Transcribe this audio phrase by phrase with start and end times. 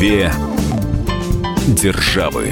[0.00, 0.32] Две
[1.76, 2.48] державы.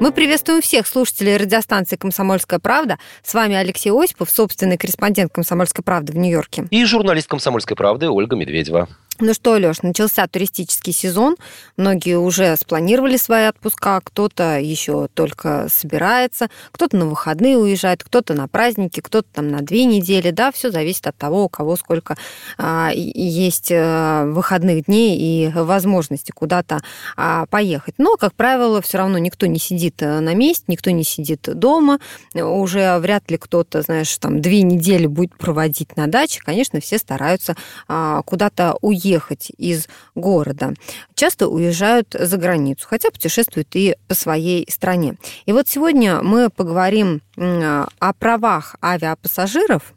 [0.00, 2.98] Мы приветствуем всех слушателей радиостанции «Комсомольская правда».
[3.22, 6.68] С вами Алексей Осипов, собственный корреспондент «Комсомольской правды» в Нью-Йорке.
[6.70, 8.88] И журналист «Комсомольской правды» Ольга Медведева.
[9.24, 11.36] Ну что, Леш, начался туристический сезон.
[11.76, 18.48] Многие уже спланировали свои отпуска, кто-то еще только собирается, кто-то на выходные уезжает, кто-то на
[18.48, 20.32] праздники, кто-то там на две недели.
[20.32, 22.16] Да, все зависит от того, у кого сколько
[22.58, 26.80] а, есть а, выходных дней и возможности куда-то
[27.16, 27.94] а, поехать.
[27.98, 32.00] Но, как правило, все равно никто не сидит э, на месте, никто не сидит дома.
[32.34, 36.40] Уже вряд ли кто-то, знаешь, там две недели будет проводить на даче.
[36.44, 37.54] Конечно, все стараются
[37.86, 40.74] а, куда-то уехать уехать из города,
[41.14, 45.16] часто уезжают за границу, хотя путешествуют и по своей стране.
[45.46, 49.92] И вот сегодня мы поговорим о правах авиапассажиров,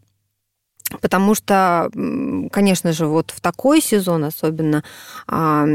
[1.01, 1.89] Потому что,
[2.51, 4.83] конечно же, вот в такой сезон особенно
[5.27, 5.65] а,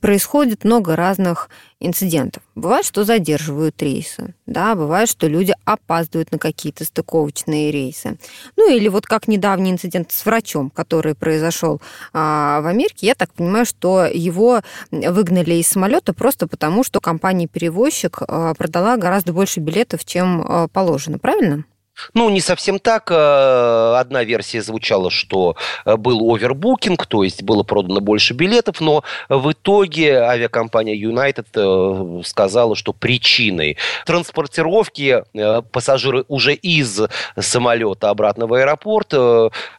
[0.00, 1.48] происходит много разных
[1.80, 2.42] инцидентов.
[2.54, 8.18] Бывает, что задерживают рейсы, да, бывает, что люди опаздывают на какие-то стыковочные рейсы.
[8.56, 11.80] Ну или вот как недавний инцидент с врачом, который произошел
[12.12, 18.18] а, в Америке, я так понимаю, что его выгнали из самолета просто потому, что компания-перевозчик
[18.20, 21.64] а, продала гораздо больше билетов, чем положено, правильно?
[22.14, 23.10] Ну, не совсем так.
[23.10, 29.02] Э, одна версия звучала, что э, был овербукинг, то есть было продано больше билетов, но
[29.28, 35.22] в итоге авиакомпания United э, сказала, что причиной транспортировки
[35.72, 37.00] пассажиры уже из
[37.38, 39.12] самолета обратно в аэропорт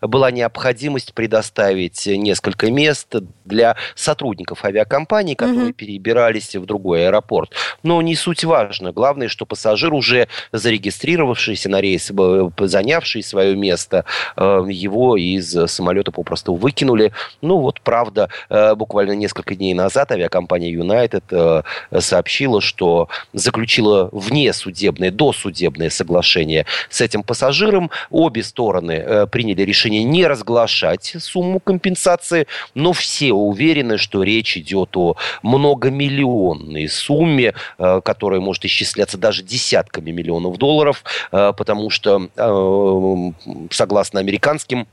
[0.01, 5.73] была необходимость предоставить несколько мест для сотрудников авиакомпании, которые угу.
[5.73, 7.53] перебирались в другой аэропорт.
[7.83, 8.91] Но не суть важно.
[8.91, 12.08] Главное, что пассажир, уже зарегистрировавшийся на рейс
[12.57, 17.11] занявший свое место, э, его из самолета попросту выкинули.
[17.41, 21.23] Ну вот, правда, э, буквально несколько дней назад авиакомпания United
[21.91, 27.91] э, сообщила, что заключила внесудебное, досудебное соглашение с этим пассажиром.
[28.09, 35.15] Обе стороны приняли решение не разглашать сумму компенсации, но все уверены, что речь идет о
[35.43, 44.87] многомиллионной сумме, которая может исчисляться даже десятками миллионов долларов, потому что что э, согласно американским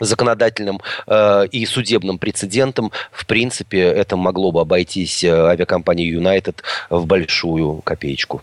[0.00, 6.56] законодательным э, и судебным прецедентам, в принципе, это могло бы обойтись э, авиакомпании United
[6.90, 8.42] в большую копеечку.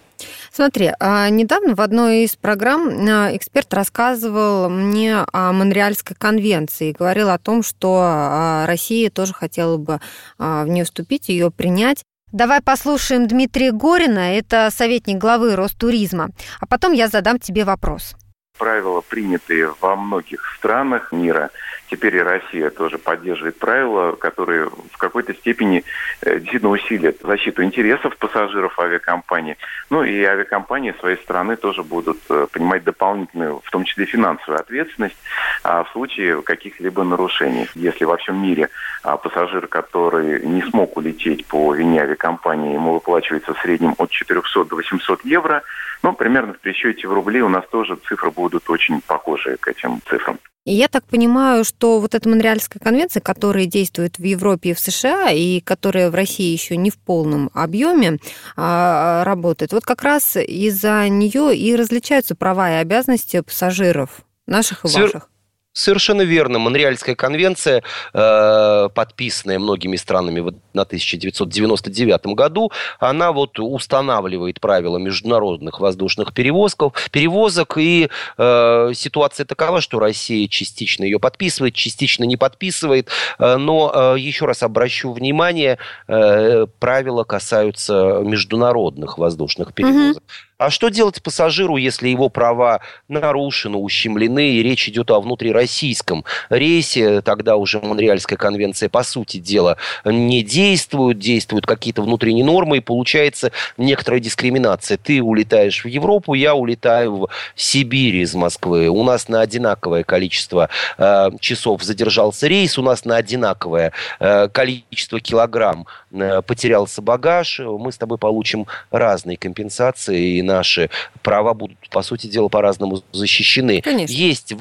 [0.51, 7.29] Смотри, а, недавно в одной из программ а, эксперт рассказывал мне о Монреальской конвенции говорил
[7.29, 9.99] о том, что а, Россия тоже хотела бы
[10.37, 12.03] в нее вступить, ее принять.
[12.31, 16.29] Давай послушаем Дмитрия Горина, это советник главы Ростуризма,
[16.61, 18.15] а потом я задам тебе вопрос.
[18.57, 21.49] Правила, принятые во многих странах мира,
[21.91, 25.83] теперь и Россия тоже поддерживает правила, которые в какой-то степени
[26.21, 29.57] э, действительно усилят защиту интересов пассажиров авиакомпании.
[29.89, 35.17] Ну и авиакомпании своей стороны тоже будут э, понимать дополнительную, в том числе финансовую ответственность
[35.63, 37.67] а, в случае каких-либо нарушений.
[37.75, 38.69] Если во всем мире
[39.03, 44.65] а, пассажир, который не смог улететь по вине авиакомпании, ему выплачивается в среднем от 400
[44.65, 45.61] до 800 евро,
[46.03, 50.01] ну, примерно в пересчете в рубли у нас тоже цифры будут очень похожие к этим
[50.07, 50.39] цифрам.
[50.63, 54.79] И я так понимаю, что вот эта Монреальская конвенция, которая действует в Европе и в
[54.79, 58.19] США, и которая в России еще не в полном объеме
[58.55, 64.87] а, работает, вот как раз из-за нее и различаются права и обязанности пассажиров наших и
[64.87, 65.30] ваших.
[65.73, 66.59] Совершенно верно.
[66.59, 67.81] Монреальская конвенция,
[68.13, 77.77] э, подписанная многими странами на 1999 году, она вот устанавливает правила международных воздушных перевозков, перевозок,
[77.77, 83.07] и э, ситуация такова, что Россия частично ее подписывает, частично не подписывает,
[83.39, 85.77] э, но э, еще раз обращу внимание,
[86.09, 90.23] э, правила касаются международных воздушных перевозок.
[90.23, 90.50] Mm-hmm.
[90.61, 97.21] А что делать пассажиру, если его права нарушены, ущемлены, и речь идет о внутрироссийском рейсе?
[97.21, 103.51] Тогда уже Монреальская конвенция, по сути дела, не действует, действуют какие-то внутренние нормы, и получается
[103.77, 104.97] некоторая дискриминация.
[104.97, 108.87] Ты улетаешь в Европу, я улетаю в Сибирь из Москвы.
[108.87, 110.69] У нас на одинаковое количество
[110.99, 117.59] э, часов задержался рейс, у нас на одинаковое э, количество килограмм э, потерялся багаж.
[117.59, 120.89] Мы с тобой получим разные компенсации, и наши
[121.23, 123.81] права будут, по сути дела, по-разному защищены.
[123.81, 124.13] Конечно.
[124.13, 124.53] Есть,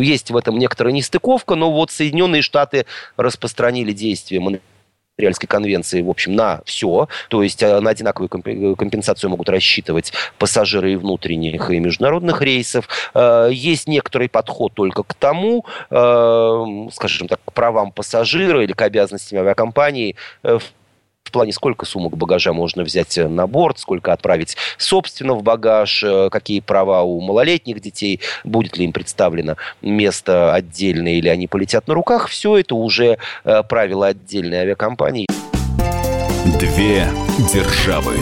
[0.00, 4.40] есть в этом некоторая нестыковка, но вот Соединенные Штаты распространили действия
[5.18, 7.08] Монреальской конвенции, в общем, на все.
[7.28, 8.28] То есть э, на одинаковую
[8.76, 12.88] компенсацию могут рассчитывать пассажиры и внутренних, и международных рейсов.
[13.14, 19.40] Э, есть некоторый подход только к тому, скажем так, к правам пассажира или к обязанностям
[19.40, 20.62] авиакомпании в
[21.30, 26.02] в плане сколько сумок багажа можно взять э, на борт, сколько отправить собственно в багаж,
[26.02, 31.86] э, какие права у малолетних детей, будет ли им представлено место отдельное или они полетят
[31.86, 32.26] на руках.
[32.26, 35.26] Все это уже э, правила отдельной авиакомпании.
[36.58, 37.06] Две
[37.52, 38.16] державы.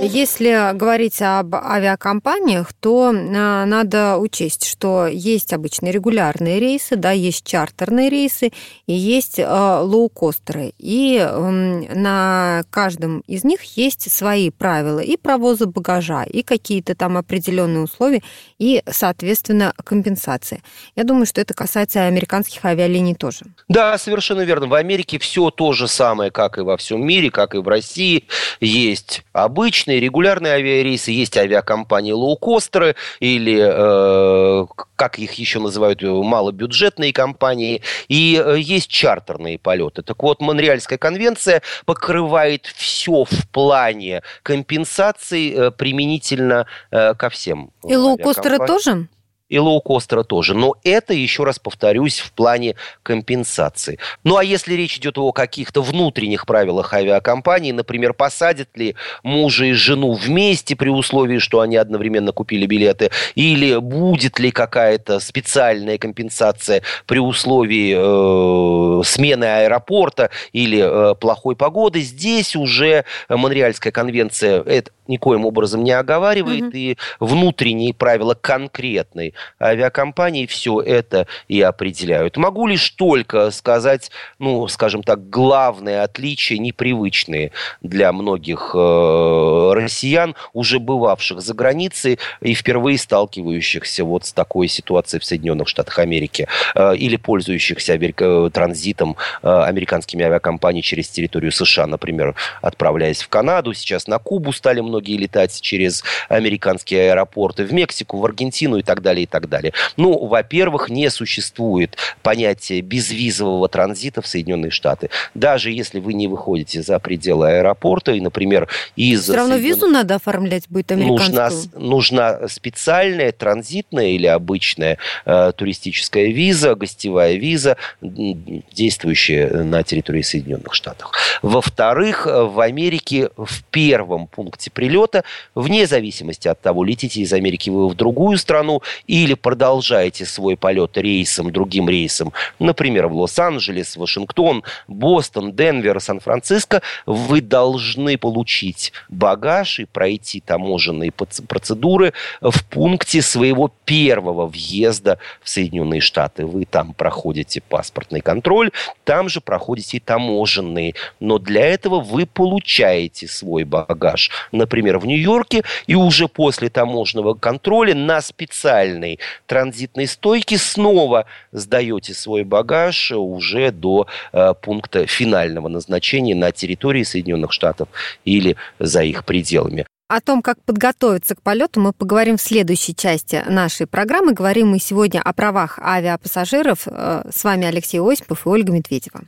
[0.00, 7.44] Если говорить об авиакомпаниях, то а, надо учесть, что есть обычные регулярные рейсы, да, есть
[7.44, 8.52] чартерные рейсы
[8.86, 10.72] и есть а, лоукостеры.
[10.78, 17.82] И на каждом из них есть свои правила и провоза багажа, и какие-то там определенные
[17.82, 18.22] условия,
[18.58, 20.62] и, соответственно, компенсации.
[20.94, 23.46] Я думаю, что это касается американских авиалиний тоже.
[23.68, 24.68] Да, совершенно верно.
[24.68, 28.24] В Америке все то же самое, как и во всем мире, как и в России.
[28.60, 37.12] Есть обычные обычные регулярные авиарейсы, есть авиакомпании лоукостеры или, э, как их еще называют, малобюджетные
[37.12, 40.02] компании, и э, есть чартерные полеты.
[40.02, 47.70] Так вот, Монреальская конвенция покрывает все в плане компенсаций э, применительно э, ко всем.
[47.88, 49.08] И лоукостеры тоже?
[49.48, 50.54] И лоукостера тоже.
[50.54, 53.98] Но это, еще раз повторюсь, в плане компенсации.
[54.24, 59.72] Ну а если речь идет о каких-то внутренних правилах авиакомпании, например, посадят ли мужа и
[59.72, 66.82] жену вместе при условии, что они одновременно купили билеты, или будет ли какая-то специальная компенсация
[67.06, 75.46] при условии э, смены аэропорта или э, плохой погоды, здесь уже Монреальская конвенция это никоим
[75.46, 76.76] образом не оговаривает, угу.
[76.76, 82.36] и внутренние правила конкретной авиакомпании все это и определяют.
[82.36, 87.52] Могу лишь только сказать, ну, скажем так, главные отличия, непривычные
[87.82, 95.20] для многих э, россиян, уже бывавших за границей и впервые сталкивающихся вот с такой ситуацией
[95.20, 101.86] в Соединенных Штатах Америки э, или пользующихся Америка, транзитом э, американскими авиакомпаниями через территорию США,
[101.86, 108.18] например, отправляясь в Канаду, сейчас на Кубу стали многие летать через американские аэропорты, в Мексику,
[108.18, 109.72] в Аргентину и так далее, так далее.
[109.96, 115.10] Ну, во-первых, не существует понятия безвизового транзита в Соединенные Штаты.
[115.34, 119.22] Даже если вы не выходите за пределы аэропорта и, например, из...
[119.22, 121.38] Все равно визу надо оформлять будет американскую?
[121.74, 130.74] Нужна, нужна специальная транзитная или обычная э, туристическая виза, гостевая виза, действующая на территории Соединенных
[130.74, 131.10] Штатов.
[131.42, 135.24] Во-вторых, в Америке в первом пункте прилета,
[135.54, 140.96] вне зависимости от того, летите из Америки вы в другую страну или продолжаете свой полет
[140.96, 149.84] рейсом, другим рейсом, например, в Лос-Анджелес, Вашингтон, Бостон, Денвер, Сан-Франциско, вы должны получить багаж и
[149.84, 156.46] пройти таможенные процедуры в пункте своего первого въезда в Соединенные Штаты.
[156.46, 158.70] Вы там проходите паспортный контроль,
[159.04, 160.94] там же проходите и таможенные.
[161.20, 167.94] Но для этого вы получаете свой багаж, например, в Нью-Йорке, и уже после таможенного контроля
[167.94, 176.52] на специальной транзитной стойке снова сдаете свой багаж уже до э, пункта финального назначения на
[176.52, 177.88] территории Соединенных Штатов
[178.24, 179.86] или за их пределами.
[180.08, 184.32] О том, как подготовиться к полету, мы поговорим в следующей части нашей программы.
[184.32, 186.86] Говорим мы сегодня о правах авиапассажиров.
[186.86, 189.20] Э, с вами Алексей Осипов и Ольга Медведева.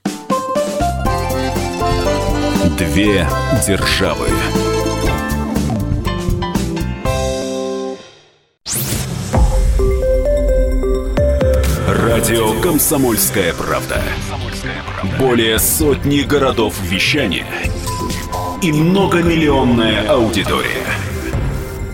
[2.79, 3.27] Две
[3.67, 4.29] державы.
[11.89, 14.03] Радио «Комсомольская правда».
[15.19, 17.47] Более сотни городов вещания
[18.63, 20.87] и многомиллионная аудитория.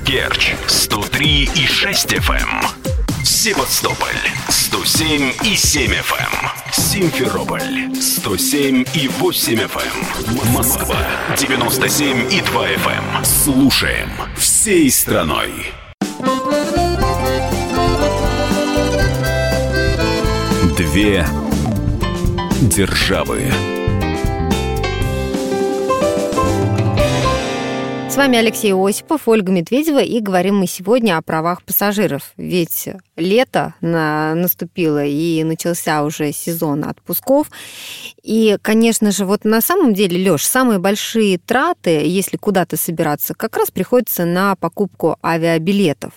[0.04, 2.36] Керчь 103 и 6 FM.
[2.36, 3.24] Эм.
[3.24, 4.08] Севастополь
[4.48, 6.16] 107 и 7 FM.
[6.20, 6.72] Эм.
[6.72, 10.40] Симферополь 107 и 8 FM.
[10.42, 10.52] Эм.
[10.52, 10.98] Москва
[11.36, 13.24] 97 и 2 FM.
[13.24, 15.72] Слушаем всей страной.
[20.76, 21.26] Две
[22.62, 23.42] державы.
[28.08, 32.32] С вами Алексей Осипов, Ольга Медведева, и говорим мы сегодня о правах пассажиров.
[32.38, 37.50] Ведь лето на, наступило, и начался уже сезон отпусков.
[38.22, 43.56] И, конечно же, вот на самом деле, Лёш, самые большие траты, если куда-то собираться, как
[43.56, 46.12] раз приходится на покупку авиабилетов.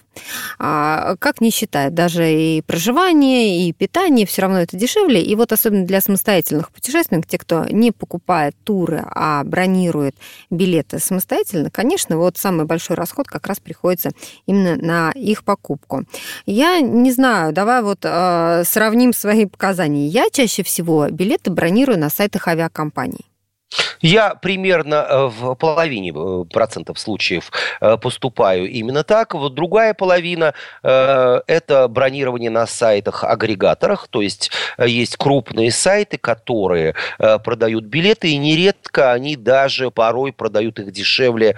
[0.57, 5.21] А, как не считать, даже и проживание, и питание, все равно это дешевле.
[5.21, 10.15] И вот особенно для самостоятельных путешественников, те, кто не покупает туры, а бронирует
[10.49, 14.11] билеты самостоятельно, конечно, вот самый большой расход как раз приходится
[14.45, 16.03] именно на их покупку.
[16.45, 20.07] Я не знаю, давай вот э, сравним свои показания.
[20.07, 23.25] Я чаще всего билеты бронирую на сайтах авиакомпаний.
[24.01, 27.51] Я примерно э, в половине э, процентов случаев
[27.81, 29.33] э, поступаю именно так.
[29.33, 30.53] Вот другая половина–
[30.83, 34.07] это бронирование на сайтах-агрегаторах.
[34.09, 40.91] То есть есть крупные сайты, которые продают билеты, и нередко они даже порой продают их
[40.91, 41.55] дешевле,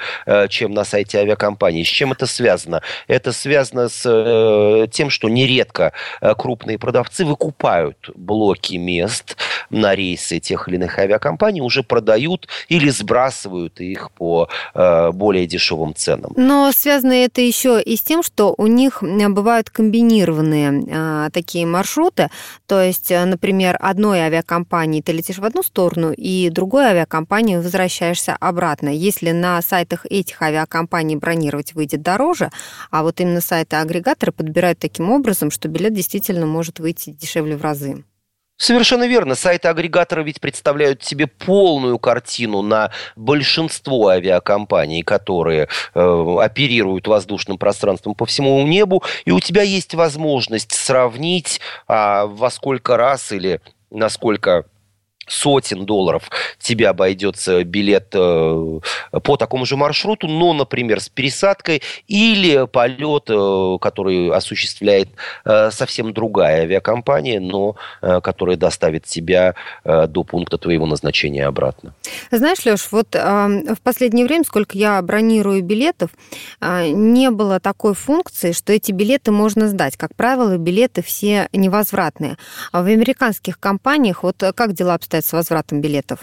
[0.49, 1.83] чем на сайте авиакомпании.
[1.83, 2.81] С чем это связано?
[3.07, 5.93] Это связано с тем, что нередко
[6.37, 9.37] крупные продавцы выкупают блоки мест
[9.69, 15.47] на рейсы тех или иных авиакомпаний, уже продают продают или сбрасывают их по э, более
[15.47, 16.33] дешевым ценам.
[16.35, 22.29] Но связано это еще и с тем, что у них бывают комбинированные э, такие маршруты.
[22.67, 28.35] То есть, э, например, одной авиакомпании ты летишь в одну сторону, и другой авиакомпании возвращаешься
[28.39, 28.89] обратно.
[28.89, 32.49] Если на сайтах этих авиакомпаний бронировать выйдет дороже,
[32.91, 37.61] а вот именно сайты агрегаторы подбирают таким образом, что билет действительно может выйти дешевле в
[37.61, 38.03] разы.
[38.61, 39.33] Совершенно верно.
[39.33, 48.13] Сайты агрегатора ведь представляют себе полную картину на большинство авиакомпаний, которые э, оперируют воздушным пространством
[48.13, 54.65] по всему небу, и у тебя есть возможность сравнить, а, во сколько раз или насколько
[55.31, 58.79] сотен долларов тебе обойдется билет э,
[59.23, 65.09] по такому же маршруту, но, например, с пересадкой или полет, э, который осуществляет
[65.45, 71.93] э, совсем другая авиакомпания, но которая доставит тебя до пункта твоего назначения обратно.
[72.31, 76.09] Знаешь, Леш, вот в последнее время, сколько я бронирую билетов,
[76.61, 79.97] не было такой функции, что эти билеты можно сдать.
[79.97, 82.37] Как правило, билеты все невозвратные.
[82.71, 86.19] А в американских компаниях вот как дела обстоят с возвратом билетов?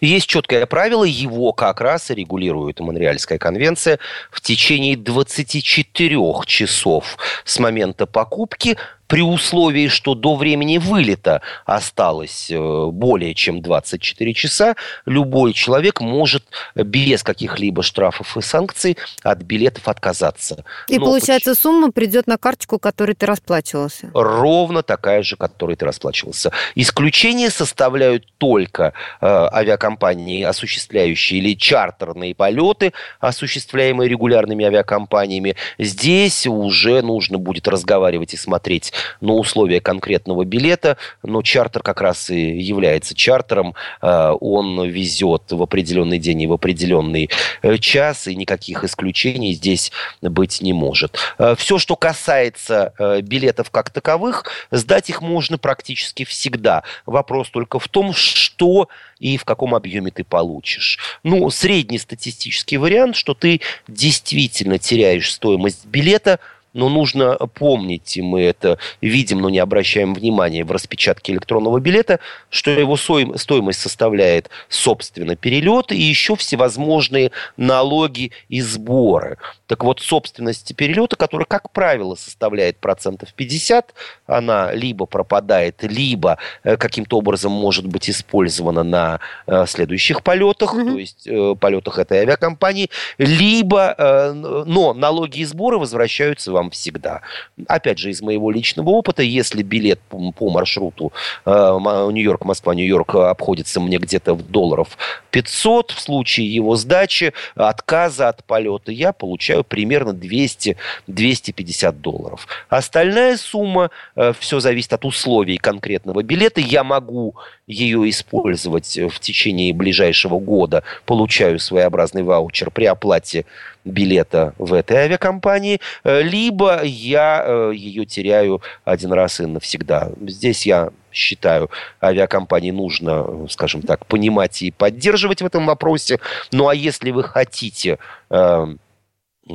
[0.00, 3.98] Есть четкое правило, его как раз и регулирует Монреальская конвенция.
[4.30, 6.16] В течение 24
[6.46, 8.76] часов с момента покупки
[9.08, 16.44] при условии, что до времени вылета осталось э, более чем 24 часа, любой человек может
[16.74, 20.64] без каких-либо штрафов и санкций от билетов отказаться.
[20.88, 21.72] И Но получается, почему?
[21.72, 24.10] сумма придет на карточку, которой ты расплачивался?
[24.12, 26.52] Ровно такая же, которой ты расплачивался.
[26.74, 35.56] Исключение составляют только э, авиакомпании, осуществляющие или чартерные полеты, осуществляемые регулярными авиакомпаниями.
[35.78, 42.30] Здесь уже нужно будет разговаривать и смотреть на условия конкретного билета, но чартер как раз
[42.30, 43.74] и является чартером.
[44.02, 47.30] Э, он везет в определенный день и в определенный
[47.62, 51.16] э, час, и никаких исключений здесь быть не может.
[51.38, 56.82] Э, Все, что касается билетов как таковых, сдать их можно практически всегда.
[57.06, 58.88] Вопрос только в том, что
[59.18, 60.98] и в каком объеме ты получишь.
[61.22, 66.38] Ну, средний статистический вариант, что ты действительно теряешь стоимость билета–
[66.72, 72.20] но нужно помнить, и мы это видим, но не обращаем внимания в распечатке электронного билета,
[72.50, 79.38] что его стоимость составляет, собственно, перелет и еще всевозможные налоги и сборы.
[79.66, 83.94] Так вот, собственность перелета, которая, как правило, составляет процентов 50,
[84.26, 90.90] она либо пропадает, либо э, каким-то образом может быть использована на э, следующих полетах, mm-hmm.
[90.90, 94.34] то есть э, полетах этой авиакомпании, либо,
[94.66, 97.22] но налоги и сборы возвращаются вам всегда.
[97.66, 101.12] Опять же, из моего личного опыта, если билет по маршруту
[101.46, 104.98] э, Нью-Йорк, Москва, Нью-Йорк обходится мне где-то в долларов
[105.30, 112.46] 500, в случае его сдачи, отказа от полета, я получаю примерно 200-250 долларов.
[112.68, 117.34] Остальная сумма, э, все зависит от условий конкретного билета, я могу
[117.66, 123.44] ее использовать в течение ближайшего года, получаю своеобразный ваучер при оплате
[123.84, 130.10] билета в этой авиакомпании, э, либо я э, ее теряю один раз и навсегда.
[130.26, 131.70] Здесь я считаю,
[132.02, 136.20] авиакомпании нужно, скажем так, понимать и поддерживать в этом вопросе.
[136.52, 137.98] Ну а если вы хотите
[138.30, 138.66] э,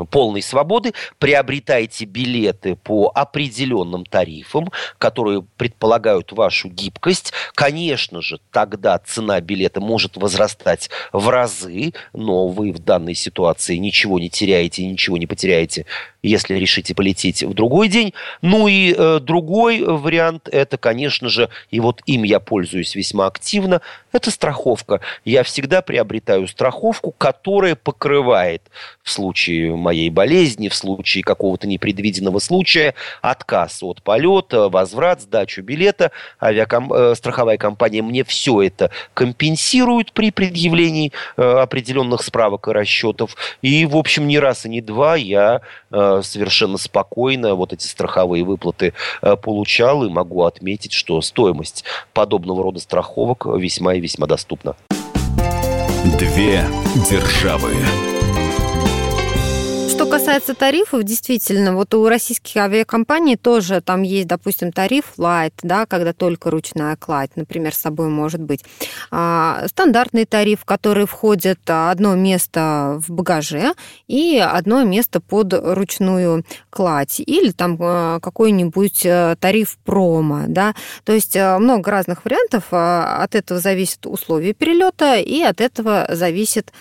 [0.09, 7.33] полной свободы, приобретайте билеты по определенным тарифам, которые предполагают вашу гибкость.
[7.53, 14.19] Конечно же, тогда цена билета может возрастать в разы, но вы в данной ситуации ничего
[14.19, 15.85] не теряете, ничего не потеряете,
[16.23, 18.13] если решите полететь в другой день.
[18.41, 23.81] Ну и э, другой вариант, это, конечно же, и вот им я пользуюсь весьма активно,
[24.13, 25.01] Это страховка.
[25.25, 28.61] Я всегда приобретаю страховку, которая покрывает
[29.01, 36.11] в случае моей болезни, в случае какого-то непредвиденного случая, отказ от полета, возврат, сдачу билета.
[36.39, 36.93] Авиаком...
[36.93, 43.35] Э, страховая компания мне все это компенсирует при предъявлении э, определенных справок и расчетов.
[43.63, 45.61] И, в общем, ни раз и не два я
[45.91, 48.93] э, совершенно спокойно вот эти страховые выплаты
[49.41, 54.75] получал и могу отметить, что стоимость подобного рода страховок весьма и весьма доступна.
[56.19, 56.65] Две
[57.09, 57.71] державы
[60.13, 66.13] касается тарифов, действительно, вот у российских авиакомпаний тоже там есть, допустим, тариф light, да, когда
[66.13, 68.63] только ручная кладь, например, с собой может быть.
[69.09, 73.73] А, стандартный тариф, который входит одно место в багаже
[74.07, 77.19] и одно место под ручную кладь.
[77.19, 80.75] Или там а, какой-нибудь э, тариф промо, да.
[81.05, 82.65] То есть э, много разных вариантов.
[82.69, 86.71] А, от этого зависит условия перелета и от этого зависит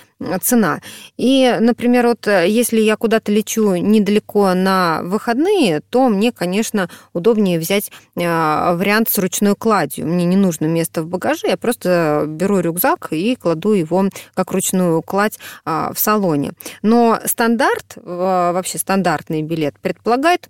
[0.41, 0.81] цена.
[1.17, 7.59] И, например, вот э, если я куда-то лечу недалеко на выходные, то мне, конечно, удобнее
[7.59, 10.07] взять э, вариант с ручной кладью.
[10.07, 15.03] Мне не нужно место в багаже, я просто беру рюкзак и кладу его как ручную
[15.03, 16.53] кладь а, в салоне.
[16.83, 20.49] Но стандарт, вообще стандартный билет предполагает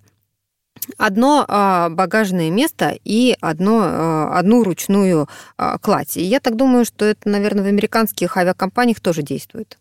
[0.99, 6.17] одно а, багажное место и одно, а, одну ручную а, кладь.
[6.17, 9.79] И я так думаю, что это, наверное, в американских авиакомпаниях тоже действует.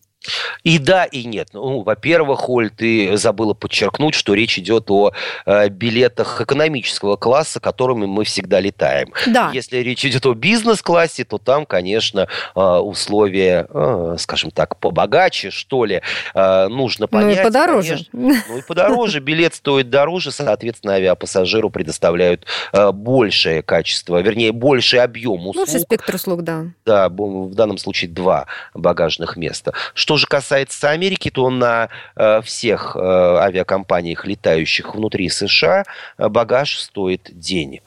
[0.63, 1.49] И да, и нет.
[1.53, 5.11] Ну, во-первых, Оль, ты забыла подчеркнуть, что речь идет о
[5.45, 9.11] э, билетах экономического класса, которыми мы всегда летаем.
[9.27, 9.51] Да.
[9.53, 15.85] Если речь идет о бизнес-классе, то там, конечно, э, условия, э, скажем так, побогаче, что
[15.85, 16.01] ли,
[16.33, 17.37] э, нужно понять.
[17.37, 17.89] Ну и подороже.
[18.11, 18.43] Конечно.
[18.47, 19.19] Ну и подороже.
[19.31, 25.67] Билет стоит дороже, соответственно, авиапассажиру предоставляют э, большее качество, вернее, больший объем услуг.
[25.67, 26.65] Лучший спектр услуг, да.
[26.85, 29.73] Да, в данном случае два багажных места.
[29.93, 31.87] Что что же касается Америки, то на
[32.17, 35.85] э, всех э, авиакомпаниях, летающих внутри США,
[36.17, 37.83] э, багаж стоит денег.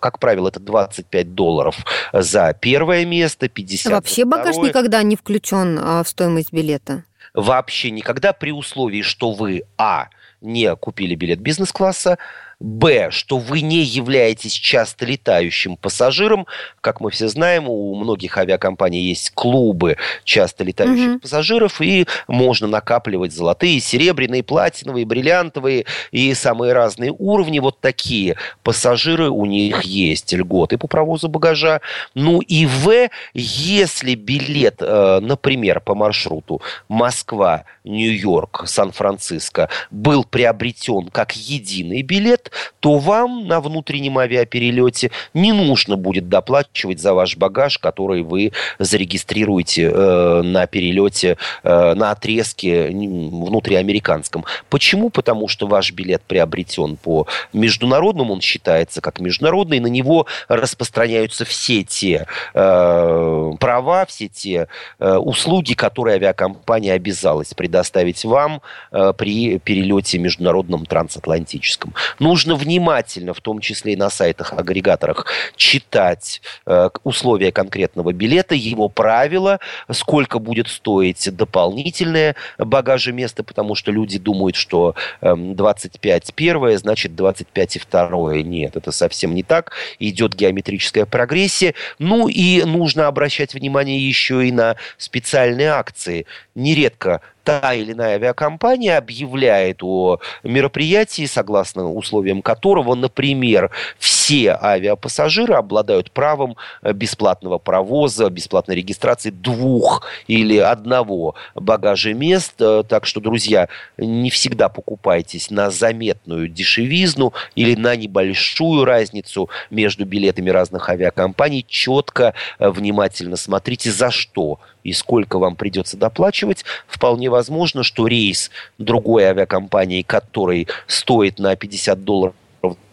[0.00, 1.76] Как правило, это 25 долларов
[2.12, 7.02] за первое место, 50 Вообще багаж никогда не включен э, в стоимость билета?
[7.34, 10.06] Вообще никогда при условии, что вы, а,
[10.40, 12.18] не купили билет бизнес-класса,
[12.60, 16.46] Б, что вы не являетесь часто летающим пассажиром.
[16.82, 21.18] Как мы все знаем, у многих авиакомпаний есть клубы часто летающих угу.
[21.20, 27.60] пассажиров, и можно накапливать золотые, серебряные, платиновые, бриллиантовые и самые разные уровни.
[27.60, 31.80] Вот такие пассажиры у них есть льготы по провозу багажа.
[32.14, 41.34] Ну и В, если билет, э, например, по маршруту Москва, Нью-Йорк, Сан-Франциско был приобретен как
[41.34, 42.49] единый билет,
[42.80, 49.90] то вам на внутреннем авиаперелете не нужно будет доплачивать за ваш багаж, который вы зарегистрируете
[49.92, 54.44] э, на перелете, э, на отрезке внутриамериканском.
[54.68, 55.10] Почему?
[55.10, 61.82] Потому что ваш билет приобретен по международному, он считается как международный, на него распространяются все
[61.82, 70.18] те э, права, все те э, услуги, которые авиакомпания обязалась предоставить вам э, при перелете
[70.18, 71.94] международном трансатлантическом.
[72.18, 75.26] Нужно нужно внимательно, в том числе и на сайтах-агрегаторах,
[75.56, 84.18] читать э, условия конкретного билета, его правила, сколько будет стоить дополнительное багажеместо, потому что люди
[84.18, 88.42] думают, что э, 25 первое, значит 25 и второе.
[88.42, 89.72] Нет, это совсем не так.
[89.98, 91.74] Идет геометрическая прогрессия.
[91.98, 96.24] Ну и нужно обращать внимание еще и на специальные акции.
[96.54, 106.10] Нередко та или иная авиакомпания объявляет о мероприятии, согласно условиям которого, например, все авиапассажиры обладают
[106.10, 112.54] правом э, бесплатного провоза, бесплатной регистрации двух или одного багажа мест.
[112.60, 120.04] Э, так что, друзья, не всегда покупайтесь на заметную дешевизну или на небольшую разницу между
[120.04, 121.64] билетами разных авиакомпаний.
[121.68, 128.50] Четко, э, внимательно смотрите, за что и сколько вам придется доплачивать, вполне возможно, что рейс
[128.78, 132.34] другой авиакомпании, который стоит на 50 долларов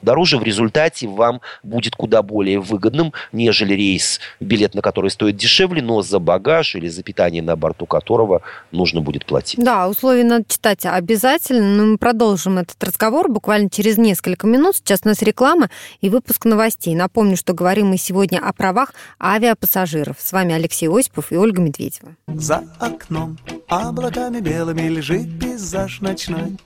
[0.02, 5.82] дороже, в результате вам будет куда более выгодным, нежели рейс, билет на который стоит дешевле,
[5.82, 9.64] но за багаж или за питание на борту которого нужно будет платить.
[9.64, 14.78] Да, условия надо читать обязательно, но мы продолжим этот разговор буквально через несколько минут.
[14.78, 15.70] Сейчас у нас реклама
[16.02, 16.96] и выпуск новостей.
[16.96, 20.18] Напомню, что говорим мы сегодня о правах авиапассажиров.
[20.20, 22.16] С вами Алексей Осипов и Ольга Медведева.
[22.28, 26.58] За окном облаками белыми лежит пейзаж ночной,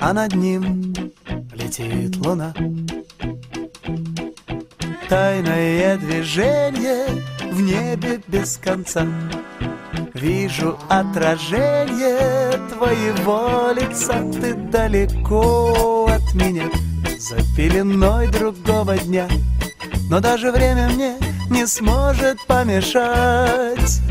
[0.00, 0.94] а над ним
[1.54, 2.54] летит луна.
[5.08, 7.06] Тайное движение
[7.50, 9.06] в небе без конца.
[10.14, 16.64] Вижу отражение твоего лица Ты далеко от меня
[17.18, 19.26] За пеленой другого дня
[20.10, 21.14] Но даже время мне
[21.48, 24.02] не сможет помешать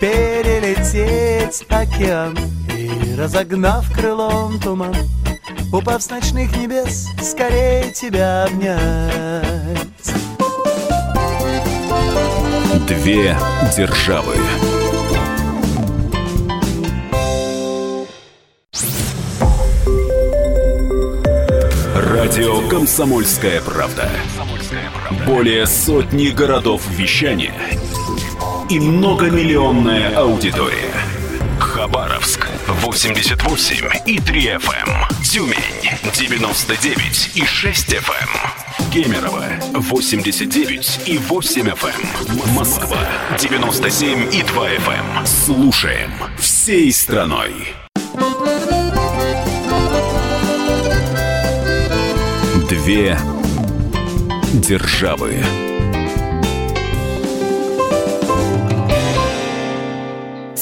[0.00, 2.38] Перелететь океан.
[2.76, 4.94] И разогнав крылом туман
[5.70, 8.72] Упав с ночных небес, скорее тебя обнять.
[12.86, 13.36] Две
[13.76, 14.34] державы.
[21.94, 24.08] Радио «Комсомольская правда».
[25.26, 27.52] Более сотни городов вещания
[28.68, 30.92] и многомиллионная аудитория.
[31.58, 34.88] Хабаровск 88 и 3 FM.
[34.88, 35.24] Эм.
[35.24, 35.56] Тюмень
[36.14, 38.28] 99 и 6 FM.
[38.28, 38.90] Эм.
[38.92, 42.06] Кемерово 89 и 8 FM.
[42.28, 42.54] Эм.
[42.54, 42.98] Москва
[43.38, 45.26] 97 и 2 FM.
[45.26, 47.52] Слушаем всей страной.
[52.68, 53.18] Две
[54.52, 55.42] державы.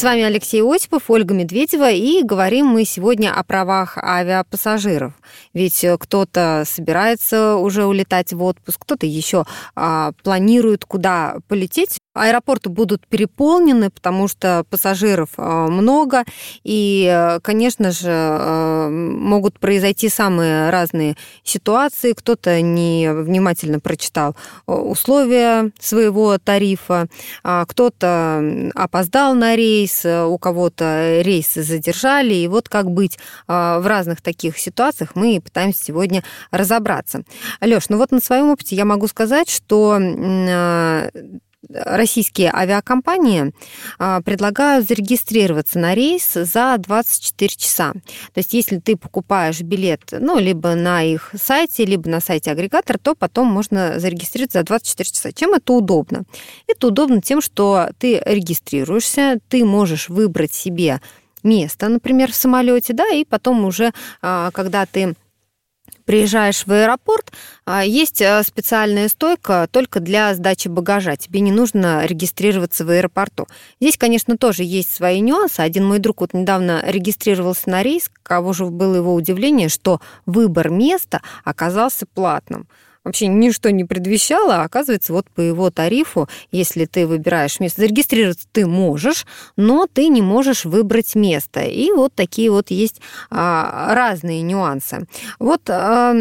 [0.07, 5.15] Вами Алексей Осипов, Ольга Медведева, и говорим мы сегодня о правах авиапассажиров.
[5.53, 11.99] Ведь э, кто-то собирается уже улетать в отпуск, кто-то еще а, планирует, куда полететь.
[12.17, 16.25] Аэропорты будут переполнены, потому что пассажиров а, много,
[16.65, 22.15] и, э, конечно же, а, могут произойти самые разные ситуации.
[22.15, 24.35] Кто-то не внимательно прочитал
[24.67, 27.09] условия своего тарифа,
[27.45, 34.23] а, кто-то опоздал на рейс, у кого-то рейсы задержали, и вот как быть в разных
[34.23, 37.23] таких ситуациях мы пытаемся сегодня разобраться.
[37.61, 39.99] Лёш, ну вот на своем опыте я могу сказать, что
[41.69, 43.53] российские авиакомпании
[43.99, 47.93] а, предлагают зарегистрироваться на рейс за 24 часа.
[47.93, 52.99] То есть если ты покупаешь билет, ну, либо на их сайте, либо на сайте агрегатора,
[52.99, 55.33] то потом можно зарегистрироваться за 24 часа.
[55.33, 56.25] Чем это удобно?
[56.67, 61.01] Это удобно тем, что ты регистрируешься, ты можешь выбрать себе
[61.43, 65.15] место, например, в самолете, да, и потом уже, а, когда ты
[66.07, 67.33] приезжаешь в аэропорт,
[67.67, 71.17] а, есть а, специальная стойка только для сдачи багажа.
[71.17, 73.47] Тебе не нужно регистрироваться в аэропорту.
[73.81, 75.61] Здесь, конечно, тоже есть свои нюансы.
[75.61, 80.71] Один мой друг вот недавно регистрировался на рейс, кого же было его удивление, что выбор
[80.71, 82.67] места оказался платным
[83.07, 88.47] вообще ничто не предвещало, а оказывается, вот по его тарифу, если ты выбираешь место, зарегистрироваться
[88.53, 91.61] ты можешь, но ты не можешь выбрать место.
[91.61, 95.07] И вот такие вот есть а, разные нюансы.
[95.39, 96.15] Вот а,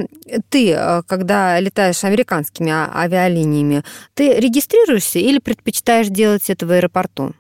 [0.50, 7.34] ты, а, когда летаешь американскими авиалиниями, ты регистрируешься или предпочитаешь делать это в аэропорту?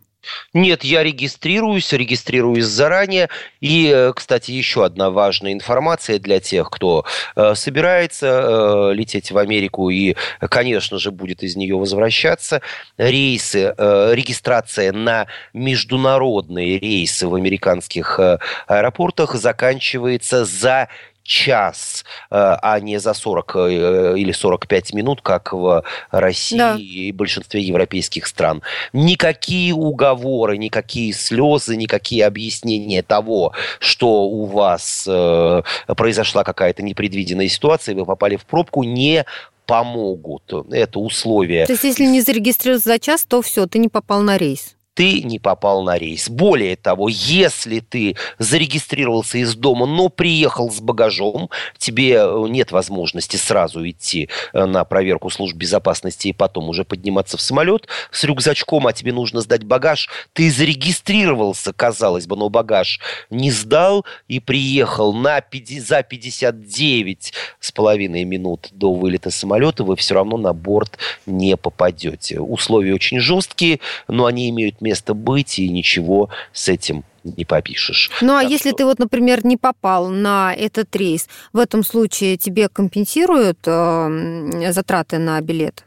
[0.53, 3.29] Нет, я регистрируюсь, регистрируюсь заранее.
[3.61, 9.37] И, э, кстати, еще одна важная информация для тех, кто э, собирается э, лететь в
[9.37, 12.61] Америку и, конечно же, будет из нее возвращаться.
[12.97, 18.19] Рейсы, регистрация на международные рейсы в американских
[18.67, 20.89] аэропортах заканчивается за
[21.25, 26.75] час, э, а не за 40 э, или 45 минут, как в России да.
[26.79, 28.61] и большинстве европейских стран.
[28.93, 35.61] Никакие уговоры, никакие слезы, никакие объяснения того, что у вас э,
[35.97, 39.25] произошла какая-то непредвиденная ситуация, вы попали в пробку, не
[39.65, 40.43] помогут.
[40.71, 41.65] Это условие.
[41.65, 45.21] То есть, если не зарегистрироваться за час, то все, ты не попал на рейс ты
[45.21, 46.29] не попал на рейс.
[46.29, 53.37] Более того, если ты зарегистрировался из дома, но приехал с багажом, тебе э, нет возможности
[53.37, 58.87] сразу идти э, на проверку служб безопасности и потом уже подниматься в самолет с рюкзачком,
[58.87, 60.09] а тебе нужно сдать багаж.
[60.33, 67.71] Ты зарегистрировался, казалось бы, но багаж не сдал и приехал на 50, за 59 с
[67.71, 72.39] половиной минут до вылета самолета, вы все равно на борт не попадете.
[72.39, 78.11] Условия очень жесткие, но они имеют место быть, и ничего с этим не попишешь.
[78.21, 78.77] Ну а так если что...
[78.77, 85.17] ты вот, например, не попал на этот рейс, в этом случае тебе компенсируют э, затраты
[85.17, 85.85] на билет?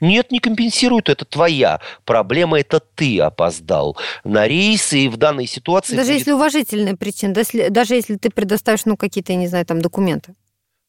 [0.00, 5.96] Нет, не компенсируют, это твоя проблема, это ты опоздал на рейс, и в данной ситуации...
[5.96, 6.18] Даже будет...
[6.18, 7.34] если уважительная причина,
[7.70, 10.34] даже если ты предоставишь, ну, какие-то, не знаю, там, документы.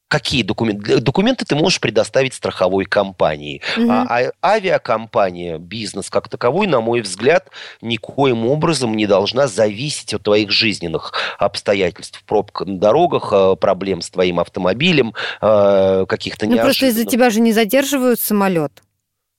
[0.08, 1.00] Какие документы?
[1.00, 3.62] Документы ты можешь предоставить страховой компании.
[3.76, 3.91] Угу.
[3.91, 7.50] А, а авиакомпания, бизнес как таковой, на мой взгляд,
[7.82, 12.24] никоим образом не должна зависеть от твоих жизненных обстоятельств.
[12.28, 16.78] Пробка на дорогах, а, проблем с твоим автомобилем, а, каких-то ну, неожиданных...
[16.78, 18.85] просто из-за тебя же не задерживают самолет.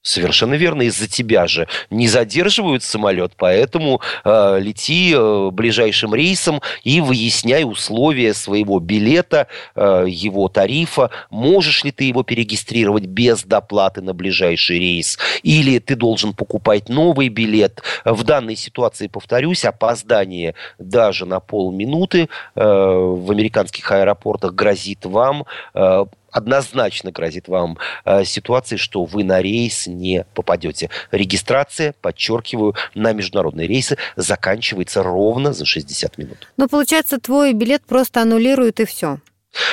[0.06, 0.82] Совершенно верно.
[0.82, 8.32] Из-за тебя же не задерживают самолет, поэтому э, лети э, ближайшим рейсом и выясняй условия
[8.32, 11.10] своего билета, э, его тарифа.
[11.28, 15.18] Можешь ли ты его перерегистрировать без доплаты на ближайший рейс?
[15.42, 17.82] Или ты должен покупать новый билет?
[18.04, 26.04] В данной ситуации, повторюсь, опоздание даже на полминуты э, в американских аэропортах грозит вам э,
[26.36, 30.90] однозначно грозит вам э, ситуация, что вы на рейс не попадете.
[31.10, 36.48] Регистрация, подчеркиваю, на международные рейсы заканчивается ровно за 60 минут.
[36.58, 39.18] Но получается, твой билет просто аннулируют и все.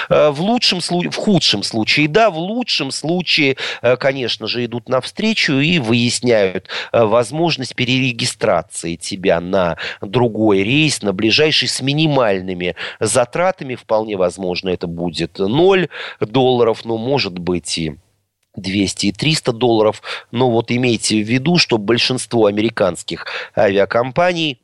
[0.09, 4.89] Э, в лучшем случае, в худшем случае, да, в лучшем случае, э, конечно же, идут
[4.89, 13.75] навстречу и выясняют э, возможность перерегистрации тебя на другой рейс, на ближайший с минимальными затратами.
[13.75, 17.95] Вполне возможно, это будет 0 долларов, но может быть и
[18.55, 20.01] 200 и 300 долларов.
[20.31, 24.62] Но вот имейте в виду, что большинство американских авиакомпаний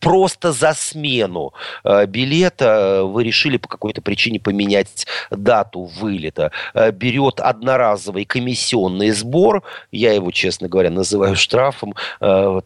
[0.00, 1.52] просто за смену
[1.84, 9.10] э, билета э, вы решили по какой-то причине поменять дату вылета, э, берет одноразовый комиссионный
[9.10, 11.94] сбор, я его, честно говоря, называю штрафом,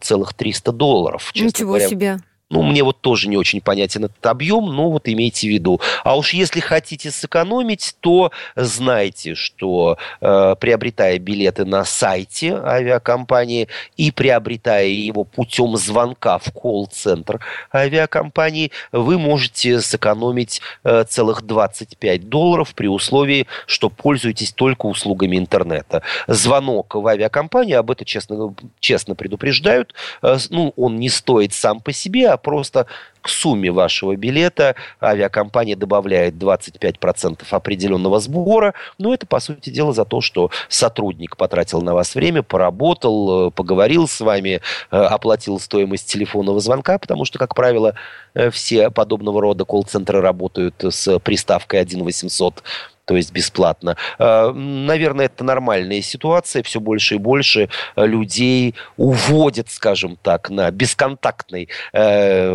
[0.01, 1.31] целых 300 долларов.
[1.35, 1.89] Ничего говоря.
[1.89, 2.19] себе.
[2.51, 5.81] Ну, мне вот тоже не очень понятен этот объем, но вот имейте в виду.
[6.03, 14.11] А уж если хотите сэкономить, то знайте, что э, приобретая билеты на сайте авиакомпании и
[14.11, 17.39] приобретая его путем звонка в колл-центр
[17.73, 26.03] авиакомпании, вы можете сэкономить э, целых 25 долларов при условии, что пользуетесь только услугами интернета.
[26.27, 31.91] Звонок в авиакомпанию, об этом честно, честно предупреждают, э, ну, он не стоит сам по
[31.91, 32.85] себе, а просто
[33.21, 38.73] к сумме вашего билета авиакомпания добавляет 25% определенного сбора.
[38.99, 43.51] Но это, по сути дела, за то, что сотрудник потратил на вас время, поработал, э,
[43.51, 47.95] поговорил с вами, э, оплатил стоимость телефонного звонка, потому что, как правило,
[48.35, 52.63] э, все подобного рода колл-центры работают с приставкой 1 800
[53.05, 53.95] то есть бесплатно.
[54.19, 56.63] Э, наверное, это нормальная ситуация.
[56.63, 62.51] Все больше и больше э, людей уводят, скажем так, на бесконтактный э,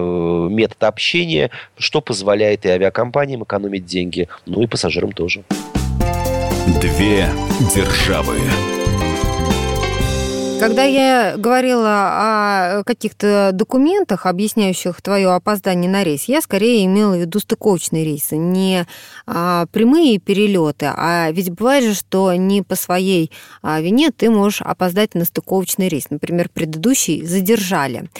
[0.50, 5.44] метод общения, что позволяет и авиакомпаниям экономить деньги, ну и пассажирам тоже.
[6.80, 7.28] Две
[7.74, 8.36] державы.
[10.60, 17.20] Когда я говорила о каких-то документах, объясняющих твое опоздание на рейс, я скорее имела в
[17.20, 18.86] виду стыковочные рейсы, не
[19.26, 23.30] а, прямые перелеты, а ведь бывает же, что не по своей
[23.62, 26.10] а, вине ты можешь опоздать на стыковочный рейс.
[26.10, 28.10] Например, предыдущий задержали.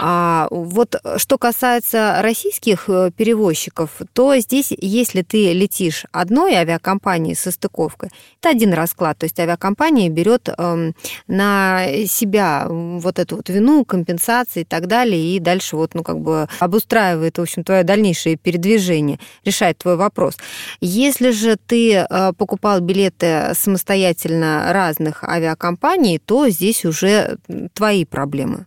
[0.00, 7.50] А, вот что касается российских э, перевозчиков, то здесь, если ты летишь одной авиакомпанией со
[7.50, 8.08] стыковкой,
[8.40, 10.92] это один расклад, то есть авиакомпания берет э,
[11.26, 16.20] на себя вот эту вот вину, компенсации и так далее, и дальше вот, ну, как
[16.20, 20.36] бы обустраивает, в общем, твое дальнейшее передвижение, решает твой вопрос.
[20.80, 27.38] Если же ты э, покупал билеты самостоятельно разных авиакомпаний, то здесь уже
[27.74, 28.66] твои проблемы.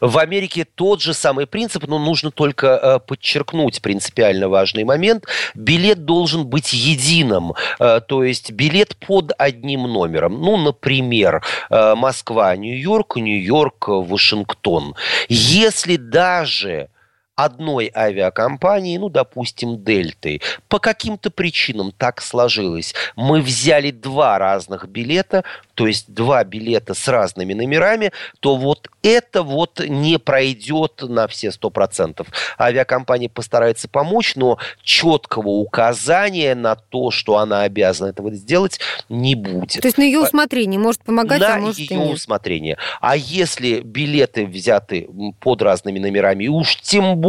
[0.00, 5.26] В Америке тот же самый принцип, но нужно только э, подчеркнуть принципиально важный момент.
[5.54, 10.40] Билет должен быть единым, э, то есть билет под одним номером.
[10.40, 14.94] Ну, например, э, Москва, Нью-Йорк, Нью-Йорк, Вашингтон.
[15.28, 16.88] Если даже
[17.36, 20.40] одной авиакомпании, ну, допустим, Дельты.
[20.68, 22.94] По каким-то причинам так сложилось.
[23.14, 25.44] Мы взяли два разных билета,
[25.74, 31.52] то есть два билета с разными номерами, то вот это вот не пройдет на все
[31.52, 32.28] сто процентов.
[32.58, 39.82] Авиакомпания постарается помочь, но четкого указания на то, что она обязана этого сделать, не будет.
[39.82, 42.14] То есть на ее усмотрение может помогать, на а может ее и нет.
[42.14, 42.78] усмотрение.
[43.02, 45.06] А если билеты взяты
[45.40, 47.25] под разными номерами, уж тем более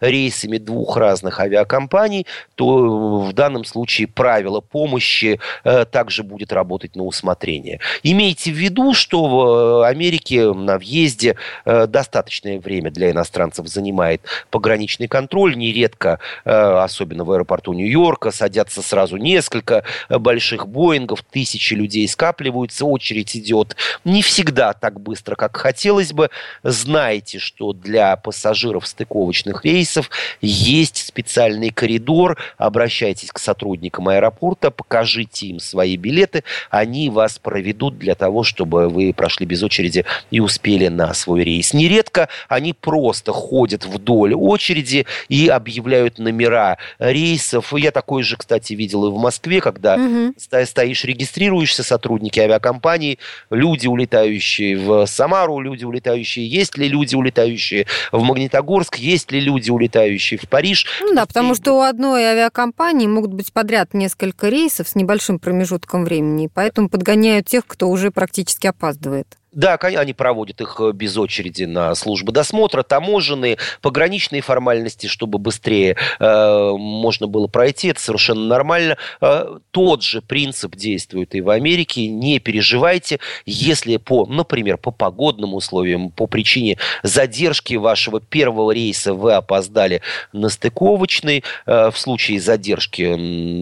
[0.00, 7.04] рейсами двух разных авиакомпаний, то в данном случае правило помощи э, также будет работать на
[7.04, 7.80] усмотрение.
[8.02, 14.20] Имейте в виду, что в э, Америке на въезде э, достаточное время для иностранцев занимает
[14.50, 15.56] пограничный контроль.
[15.56, 23.36] Нередко, э, особенно в аэропорту Нью-Йорка, садятся сразу несколько больших Боингов, тысячи людей скапливаются, очередь
[23.36, 26.30] идет не всегда так быстро, как хотелось бы.
[26.62, 30.10] Знайте, что для пассажиров стыковки нестыковочных рейсов.
[30.40, 32.38] Есть специальный коридор.
[32.58, 36.44] Обращайтесь к сотрудникам аэропорта, покажите им свои билеты.
[36.70, 41.72] Они вас проведут для того, чтобы вы прошли без очереди и успели на свой рейс.
[41.72, 47.72] Нередко они просто ходят вдоль очереди и объявляют номера рейсов.
[47.74, 50.34] Я такое же, кстати, видел и в Москве, когда угу.
[50.38, 53.18] стоишь, регистрируешься, сотрудники авиакомпании,
[53.50, 59.70] люди, улетающие в Самару, люди, улетающие, есть ли люди, улетающие в Магнитогорск, есть ли люди,
[59.70, 60.86] улетающие в Париж.
[61.00, 66.04] Ну да, потому что у одной авиакомпании могут быть подряд несколько рейсов с небольшим промежутком
[66.04, 69.26] времени, поэтому подгоняют тех, кто уже практически опаздывает.
[69.54, 75.96] Да, они проводят их э, без очереди на службы досмотра, таможенные, пограничные формальности, чтобы быстрее
[76.18, 77.88] э, можно было пройти.
[77.88, 78.96] Это совершенно нормально.
[79.20, 82.08] Э, тот же принцип действует и в Америке.
[82.08, 89.34] Не переживайте, если по, например, по погодным условиям, по причине задержки вашего первого рейса вы
[89.34, 90.00] опоздали
[90.32, 93.14] на стыковочный, э, в случае задержки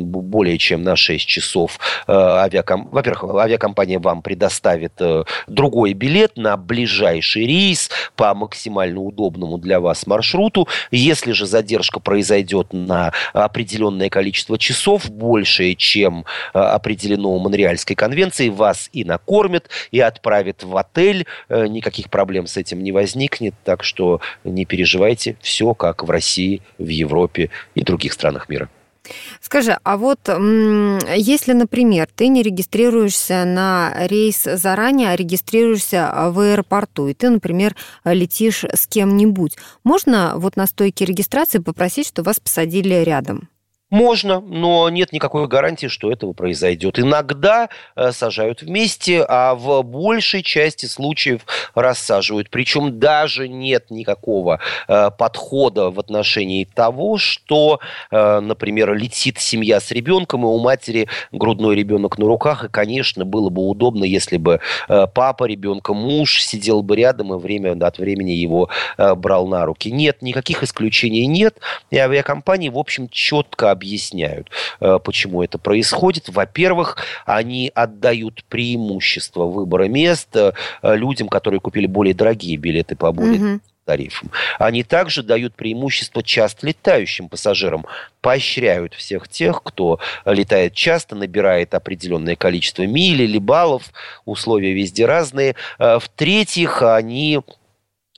[0.04, 2.88] более чем на 6 часов, э, авиаком...
[2.90, 9.80] во-первых, авиакомпания вам предоставит э, другой другой билет на ближайший рейс по максимально удобному для
[9.80, 10.68] вас маршруту.
[10.92, 18.90] Если же задержка произойдет на определенное количество часов, большее, чем а, определено Монреальской конвенцией, вас
[18.92, 21.26] и накормят, и отправят в отель.
[21.48, 26.62] Э, никаких проблем с этим не возникнет, так что не переживайте, все как в России,
[26.78, 28.68] в Европе и других странах мира.
[29.40, 37.08] Скажи, а вот если, например, ты не регистрируешься на рейс заранее, а регистрируешься в аэропорту,
[37.08, 42.94] и ты, например, летишь с кем-нибудь, можно вот на стойке регистрации попросить, что вас посадили
[42.94, 43.48] рядом?
[43.92, 46.98] Можно, но нет никакой гарантии, что этого произойдет.
[46.98, 51.42] Иногда э, сажают вместе, а в большей части случаев
[51.74, 52.48] рассаживают.
[52.48, 59.90] Причем даже нет никакого э, подхода в отношении того, что, э, например, летит семья с
[59.90, 64.60] ребенком, и у матери грудной ребенок на руках, и, конечно, было бы удобно, если бы
[64.88, 69.92] папа ребенка, муж сидел бы рядом и время от времени его брал на руки.
[69.92, 71.58] Нет, никаких исключений нет,
[71.90, 74.48] и авиакомпании, в общем, четко объясняют,
[74.80, 76.28] э, почему это происходит.
[76.28, 83.54] Во-первых, они отдают преимущество выбора места э, людям, которые купили более дорогие билеты по более
[83.54, 84.30] угу тарифам.
[84.60, 87.84] Они также дают преимущество часто летающим пассажирам,
[88.20, 93.90] поощряют всех тех, кто летает часто, набирает определенное количество миль или баллов,
[94.24, 95.56] условия везде разные.
[95.80, 97.40] Э, в-третьих, они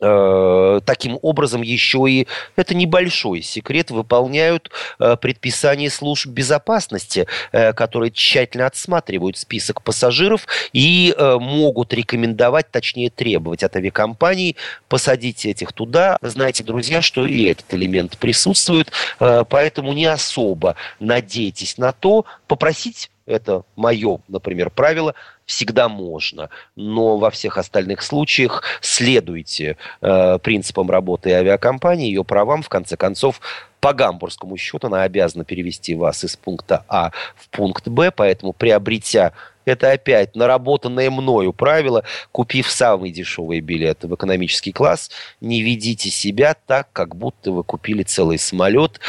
[0.00, 2.26] таким образом еще и,
[2.56, 11.14] это небольшой секрет, выполняют э, предписания служб безопасности, э, которые тщательно отсматривают список пассажиров и
[11.18, 14.56] могут рекомендовать, точнее требовать от авиакомпаний
[14.88, 16.18] посадить этих туда.
[16.22, 23.62] Знаете, друзья, что и этот элемент присутствует, поэтому не особо надейтесь на то, попросить это
[23.76, 25.14] мое, например, правило,
[25.46, 26.50] всегда можно.
[26.76, 32.62] Но во всех остальных случаях следуйте э, принципам работы авиакомпании, ее правам.
[32.62, 33.40] В конце концов,
[33.80, 39.32] по гамбургскому счету она обязана перевести вас из пункта А в пункт Б, поэтому приобретя
[39.64, 42.04] это опять наработанное мною правило.
[42.32, 48.02] Купив самый дешевый билет в экономический класс, не ведите себя так, как будто вы купили
[48.02, 49.00] целый самолет.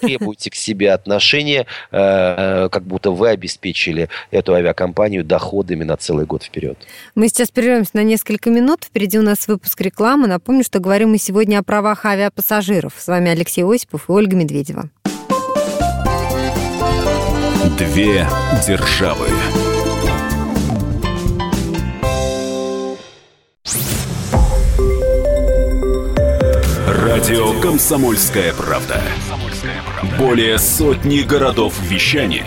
[0.00, 6.42] Требуйте к себе отношения, э, как будто вы обеспечили эту авиакомпанию доходами на целый год
[6.42, 6.78] вперед.
[7.14, 8.84] Мы сейчас прервемся на несколько минут.
[8.84, 10.26] Впереди у нас выпуск рекламы.
[10.28, 12.94] Напомню, что говорим мы сегодня о правах авиапассажиров.
[12.98, 14.90] С вами Алексей Осипов и Ольга Медведева.
[17.78, 18.26] Две
[18.66, 19.28] державы.
[26.86, 29.00] Радио «Комсомольская правда».
[30.18, 32.46] Более сотни городов вещания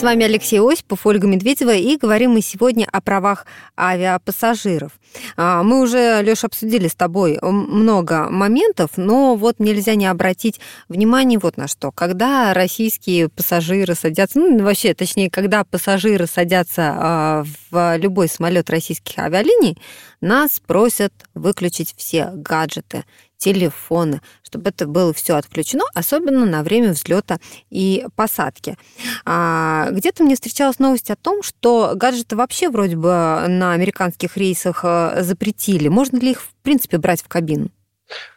[0.00, 3.44] С вами Алексей Осипов, Ольга Медведева, и говорим мы сегодня о правах
[3.78, 4.92] авиапассажиров.
[5.36, 10.58] А, мы уже, Леша, обсудили с тобой много моментов, но вот нельзя не обратить
[10.88, 11.92] внимание вот на что.
[11.92, 19.18] Когда российские пассажиры садятся, ну, вообще, точнее, когда пассажиры садятся а, в любой самолет российских
[19.18, 19.76] авиалиний,
[20.22, 23.04] нас просят выключить все гаджеты,
[23.40, 27.38] телефоны, чтобы это было все отключено, особенно на время взлета
[27.70, 28.76] и посадки.
[29.24, 34.80] А, где-то мне встречалась новость о том, что гаджеты вообще вроде бы на американских рейсах
[34.84, 35.88] э, запретили.
[35.88, 37.70] Можно ли их, в принципе, брать в кабину?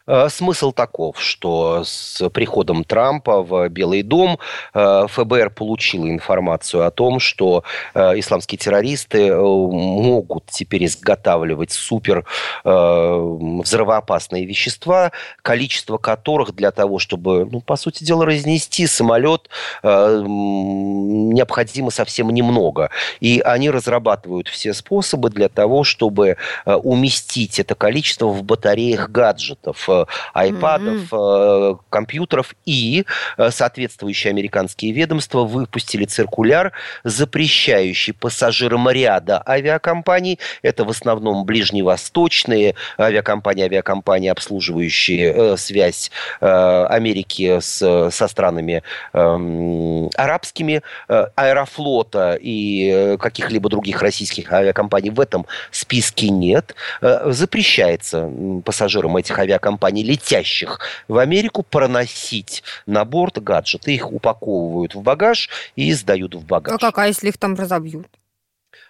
[0.05, 4.37] Э, смысл таков, что с приходом Трампа в Белый дом
[4.73, 12.25] э, ФБР получила информацию о том, что э, исламские террористы могут теперь изготавливать супер
[12.63, 19.49] взрывоопасные вещества, количество которых для того, чтобы, ну, по сути дела, разнести самолет,
[19.83, 22.89] необходимо совсем немного.
[23.19, 29.89] И они разрабатывают все способы для того, чтобы уместить это количество в батареях гаджетов
[30.33, 31.79] айпадов, mm-hmm.
[31.89, 32.55] компьютеров.
[32.65, 33.05] И
[33.37, 36.71] э, соответствующие американские ведомства выпустили циркуляр,
[37.03, 47.59] запрещающий пассажирам ряда авиакомпаний, это в основном ближневосточные авиакомпании, авиакомпании, обслуживающие э, связь э, Америки
[47.59, 48.83] с, со странами
[49.13, 56.75] э, арабскими, э, Аэрофлота и э, каких-либо других российских авиакомпаний в этом списке нет.
[57.01, 58.29] Э, запрещается
[58.65, 63.93] пассажирам этих авиакомпаний компаний, летящих в Америку, проносить на борт гаджеты.
[63.93, 66.75] Их упаковывают в багаж и сдают в багаж.
[66.75, 68.07] А как, а если их там разобьют?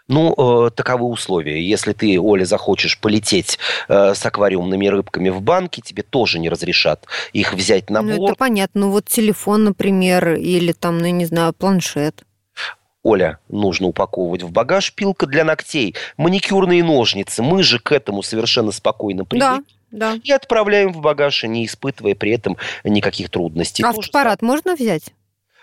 [0.07, 1.67] Ну, э, таковы условия.
[1.67, 7.05] Если ты, Оля, захочешь полететь э, с аквариумными рыбками в банке, тебе тоже не разрешат
[7.31, 8.17] их взять на борт.
[8.17, 8.81] Ну, это понятно.
[8.81, 12.23] Ну, вот телефон, например, или там, ну, я не знаю, планшет.
[13.01, 17.41] Оля, нужно упаковывать в багаж пилка для ногтей, маникюрные ножницы.
[17.41, 19.63] Мы же к этому совершенно спокойно привыкли.
[19.63, 19.63] Да
[19.93, 20.19] да.
[20.21, 23.83] и отправляем в багаж, не испытывая при этом никаких трудностей.
[23.83, 25.13] А фотоаппарат можно взять?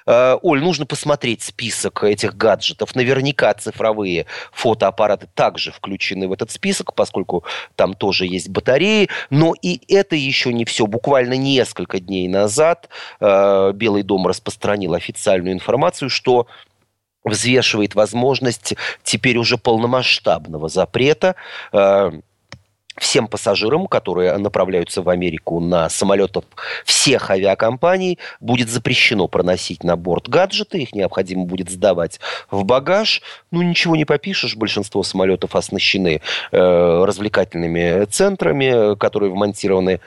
[0.07, 2.95] Э, Оль, нужно посмотреть список этих гаджетов.
[2.95, 7.45] Наверняка цифровые фотоаппараты также включены в этот список, поскольку
[7.77, 9.09] там тоже есть батареи.
[9.31, 10.87] Но и это еще не все.
[10.87, 12.89] Буквально несколько дней назад
[13.21, 16.47] э, Белый дом распространил официальную информацию, что
[17.23, 21.35] взвешивает возможность теперь уже полномасштабного запрета
[21.73, 22.13] э,
[22.97, 26.45] всем пассажирам, которые направляются в Америку на самолетах
[26.85, 32.21] всех авиакомпаний, будет запрещено проносить на борт гаджеты, их необходимо будет сдавать
[32.51, 33.23] в багаж.
[33.51, 36.21] Ну, ничего не попишешь, большинство самолетов оснащены
[36.53, 40.01] э, развлекательными центрами, которые вмонтированы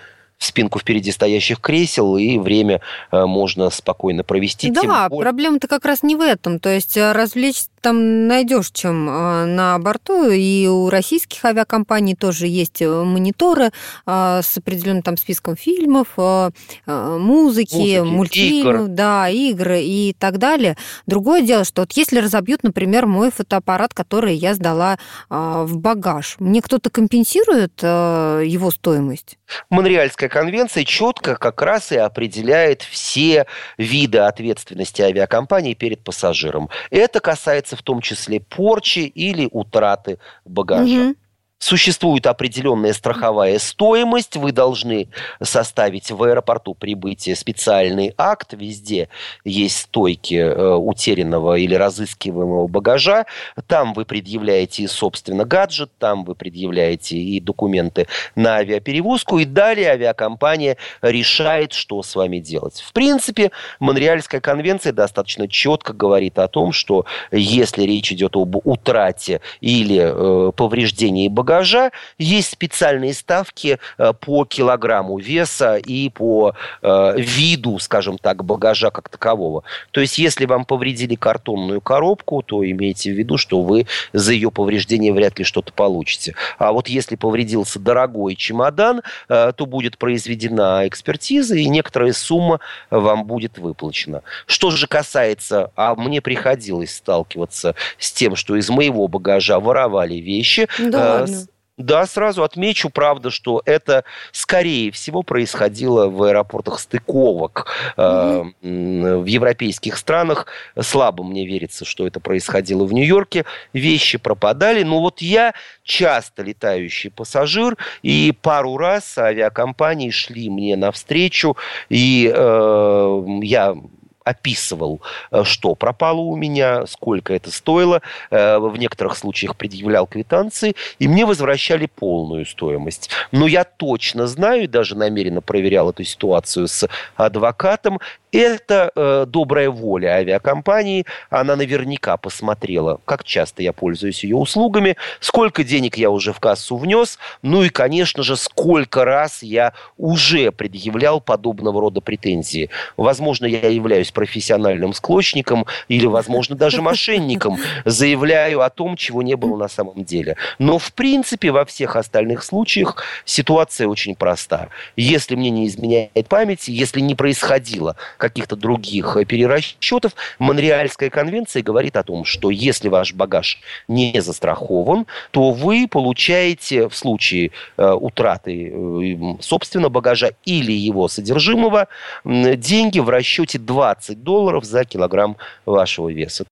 [0.43, 2.81] спинку впереди стоящих кресел, и время
[3.11, 4.69] э, можно спокойно провести.
[4.69, 5.23] Да, более...
[5.23, 6.59] проблема-то как раз не в этом.
[6.59, 12.47] То есть э, развлечь там найдешь чем э, на борту, и у российских авиакомпаний тоже
[12.47, 13.71] есть мониторы
[14.05, 18.87] с определенным там списком фильмов, музыки, Музыки мультфильмов, игр.
[18.87, 20.77] да, игры и так далее.
[21.05, 24.97] Другое дело, что вот если разобьют, например, мой фотоаппарат, который я сдала
[25.29, 29.37] в багаж, мне кто-то компенсирует его стоимость?
[29.69, 33.45] Монреальская конвенция четко как раз и определяет все
[33.77, 36.71] виды ответственности авиакомпании перед пассажиром.
[36.89, 41.09] Это касается в том числе порчи или утраты багажа.
[41.09, 41.15] Угу.
[41.63, 45.07] Существует определенная страховая стоимость, вы должны
[45.41, 49.07] составить в аэропорту прибытия специальный акт, везде
[49.45, 53.27] есть стойки э, утерянного или разыскиваемого багажа,
[53.65, 60.75] там вы предъявляете, собственно, гаджет, там вы предъявляете и документы на авиаперевозку, и далее авиакомпания
[61.01, 62.83] решает, что с вами делать.
[62.85, 69.39] В принципе, Монреальская конвенция достаточно четко говорит о том, что если речь идет об утрате
[69.61, 77.13] или э, повреждении багажа, багажа есть специальные ставки э, по килограмму веса и по э,
[77.17, 79.63] виду, скажем так, багажа как такового.
[79.91, 84.49] То есть, если вам повредили картонную коробку, то имейте в виду, что вы за ее
[84.49, 86.35] повреждение вряд ли что-то получите.
[86.57, 93.25] А вот если повредился дорогой чемодан, э, то будет произведена экспертиза, и некоторая сумма вам
[93.25, 94.23] будет выплачена.
[94.47, 100.67] Что же касается, а мне приходилось сталкиваться с тем, что из моего багажа воровали вещи.
[100.79, 101.42] Да, э,
[101.77, 107.67] да, сразу отмечу, правда, что это, скорее всего, происходило в аэропортах стыковок
[107.97, 109.19] mm-hmm.
[109.19, 110.45] в европейских странах.
[110.79, 113.45] Слабо мне верится, что это происходило в Нью-Йорке.
[113.73, 114.83] Вещи пропадали.
[114.83, 115.53] Но вот я
[115.83, 121.57] часто летающий пассажир, и пару раз авиакомпании шли мне навстречу,
[121.89, 123.75] и э, я
[124.23, 125.01] описывал,
[125.31, 128.01] э, что пропало у меня, сколько это стоило.
[128.31, 133.09] Э, в некоторых случаях предъявлял квитанции, и мне возвращали полную стоимость.
[133.31, 137.99] Но я точно знаю, и даже намеренно проверял эту ситуацию с адвокатом,
[138.33, 141.05] это э, добрая воля авиакомпании.
[141.29, 146.75] Она наверняка посмотрела, как часто я пользуюсь ее услугами, сколько денег я уже в кассу
[146.77, 152.69] внес, ну и, конечно же, сколько раз я уже предъявлял подобного рода претензии.
[152.97, 159.55] Возможно, я являюсь профессиональным склочником или, возможно, даже мошенником, заявляю о том, чего не было
[159.57, 160.37] на самом деле.
[160.57, 164.69] Но, в принципе, во всех остальных случаях ситуация очень проста.
[164.95, 171.97] Если мне не изменяет память, если не происходило каких-то других э, перерасчетов, Монреальская конвенция говорит
[171.97, 173.59] о том, что если ваш багаж
[173.89, 181.87] не застрахован, то вы получаете в случае э, утраты, э, собственно, багажа или его содержимого
[182.23, 186.45] деньги в расчете 20 долларов за килограмм вашего веса.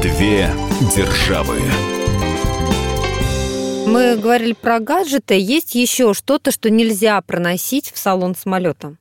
[0.00, 0.48] Две
[0.94, 1.58] державы.
[3.86, 5.34] Мы говорили про гаджеты.
[5.34, 8.94] Есть еще что-то, что нельзя проносить в салон самолета?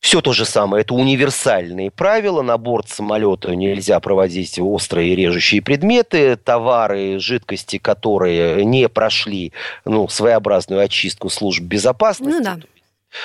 [0.00, 0.82] Все то же самое.
[0.82, 2.42] Это универсальные правила.
[2.42, 9.52] На борт самолета нельзя проводить острые режущие предметы, товары, жидкости, которые не прошли
[9.84, 12.38] ну, своеобразную очистку служб безопасности.
[12.38, 12.58] Ну, да.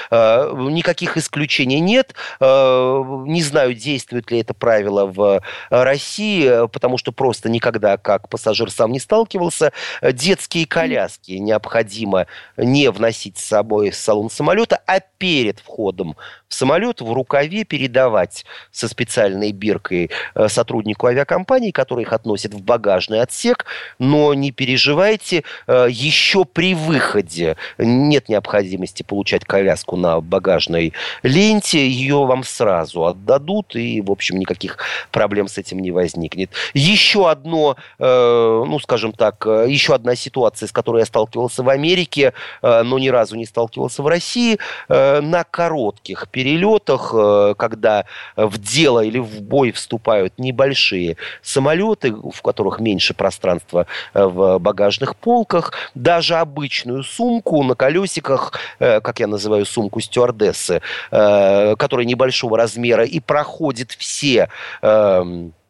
[0.09, 2.13] Э, никаких исключений нет.
[2.39, 8.71] Э, не знаю, действует ли это правило в России, потому что просто никогда как пассажир
[8.71, 9.73] сам не сталкивался.
[10.01, 16.15] Детские коляски необходимо не вносить с собой в салон самолета, а перед входом
[16.53, 23.21] самолет в рукаве передавать со специальной биркой э, сотруднику авиакомпании, который их относит в багажный
[23.21, 23.65] отсек.
[23.99, 30.93] Но не переживайте, еще при выходе нет необходимости получать коляску на багажной
[31.23, 34.77] ленте, ее вам сразу отдадут, и, в общем, никаких
[35.11, 36.51] проблем с этим не возникнет.
[36.73, 41.69] Еще одно, э, ну, скажем так, э, еще одна ситуация, с которой я сталкивался в
[41.69, 44.57] Америке, э, но ни разу не сталкивался в России,
[44.89, 52.41] э, на коротких перелетах, э, когда в дело или в бой вступают небольшие самолеты, в
[52.41, 59.27] которых меньше пространства э, в багажных полках, даже обычную сумку на колесиках, э, как я
[59.27, 60.81] называю, сумку стюардессы,
[61.11, 64.49] э, которая небольшого размера и проходит все
[64.81, 65.62] эм, э,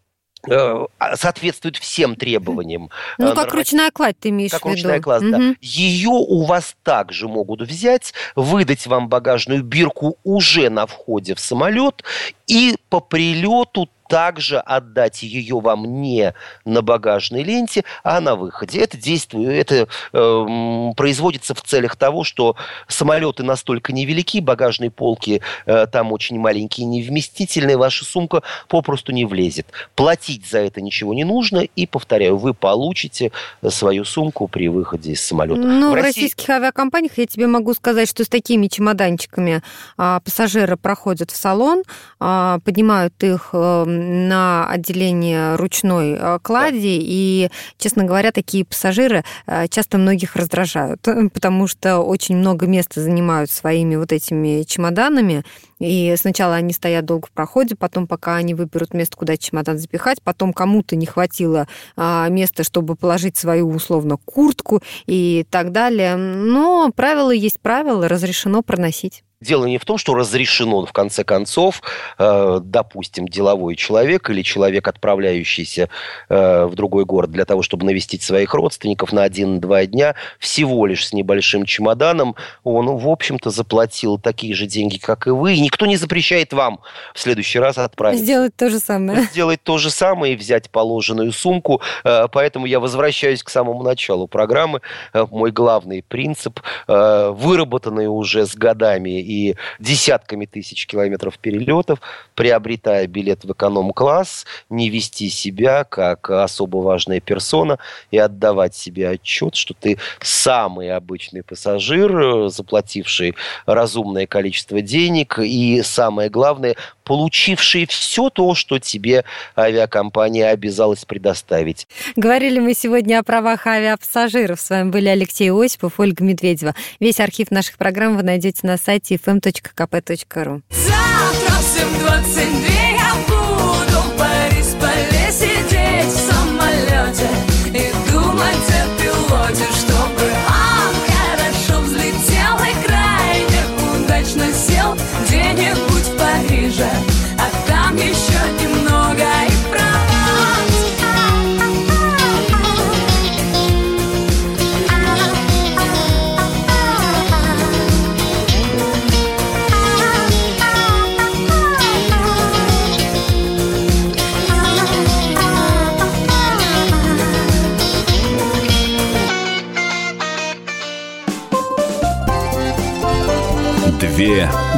[1.15, 2.89] соответствует всем требованиям.
[3.17, 4.75] Ну, э, как ручная кладь ты имеешь как в виду.
[4.75, 5.31] ручная кладь, угу.
[5.31, 5.55] да.
[5.61, 12.03] Ее у вас также могут взять, выдать вам багажную бирку уже на входе в самолет
[12.47, 16.35] и по прилету также отдать ее вам не
[16.65, 18.79] на багажной ленте, а на выходе.
[18.79, 22.55] Это действует, это э, производится в целях того, что
[22.87, 29.65] самолеты настолько невелики, багажные полки э, там очень маленькие, невместительные, ваша сумка попросту не влезет.
[29.95, 33.31] Платить за это ничего не нужно, и, повторяю, вы получите
[33.67, 35.59] свою сумку при выходе из самолета.
[35.59, 36.07] Ну, в, в России...
[36.07, 39.63] российских авиакомпаниях я тебе могу сказать, что с такими чемоданчиками
[39.97, 41.81] а, пассажиры проходят в салон,
[42.19, 47.03] а, поднимают их а, на отделение ручной э, клади, да.
[47.05, 51.01] и, честно говоря, такие пассажиры э, часто многих раздражают,
[51.33, 55.43] потому что очень много места занимают своими вот этими чемоданами,
[55.83, 60.21] и сначала они стоят долго в проходе, потом пока они выберут место, куда чемодан запихать,
[60.23, 66.15] потом кому-то не хватило а, места, чтобы положить свою условно куртку и так далее.
[66.15, 69.23] Но правило есть правило, разрешено проносить.
[69.43, 71.81] Дело не в том, что разрешено, в конце концов,
[72.17, 75.89] э, допустим, деловой человек или человек, отправляющийся
[76.29, 81.07] э, в другой город для того, чтобы навестить своих родственников на один-два дня, всего лишь
[81.07, 85.85] с небольшим чемоданом, он, в общем-то, заплатил такие же деньги, как и вы, и никто
[85.85, 86.79] не запрещает вам
[87.13, 88.19] в следующий раз отправить.
[88.19, 89.23] Сделать то же самое.
[89.23, 91.81] Сделать то же самое и взять положенную сумку.
[92.03, 94.81] Э, поэтому я возвращаюсь к самому началу программы.
[95.13, 99.32] Э, мой главный принцип, э, выработанный уже с годами и
[99.79, 101.99] десятками тысяч километров перелетов,
[102.35, 107.77] приобретая билет в эконом-класс, не вести себя как особо важная персона
[108.11, 116.29] и отдавать себе отчет, что ты самый обычный пассажир, заплативший разумное количество денег и, самое
[116.29, 119.25] главное, получивший все то, что тебе
[119.57, 121.87] авиакомпания обязалась предоставить.
[122.15, 124.59] Говорили мы сегодня о правах авиапассажиров.
[124.59, 126.75] С вами были Алексей Осипов, Ольга Медведева.
[126.99, 130.61] Весь архив наших программ вы найдете на сайте fm.kp.ru.
[130.69, 132.82] Завтра в 7.22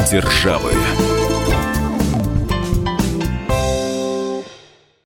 [0.10, 0.74] Державы.